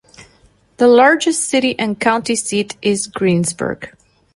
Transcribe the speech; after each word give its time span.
The 0.77 0.87
largest 0.87 1.47
city 1.47 1.77
and 1.77 1.99
county 1.99 2.35
seat 2.35 2.75
is 2.81 3.05
Greensburg. 3.05 3.95